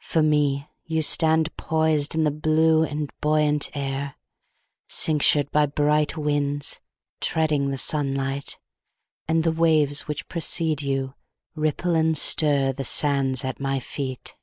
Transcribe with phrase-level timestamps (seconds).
[0.00, 4.16] For me, You stand poisedIn the blue and buoyant air,
[4.88, 6.80] Cinctured by bright winds,
[7.20, 8.58] Treading the sunlight.
[9.28, 14.34] And the waves which precede youRipple and stirThe sands at my feet.